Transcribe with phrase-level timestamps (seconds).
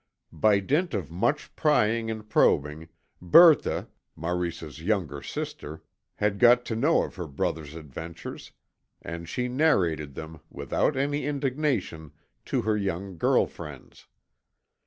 [0.33, 2.89] By dint of much prying and probing,
[3.21, 3.85] Berthe,
[4.15, 5.83] Maurice's younger sister,
[6.15, 8.51] had got to know of her brother's adventures,
[9.03, 12.13] and she narrated them, without any indignation,
[12.45, 14.07] to her young girl friends.